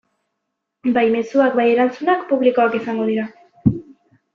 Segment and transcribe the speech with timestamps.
[0.95, 3.33] Bai mezuak bai erantzunak publikoak izango dira.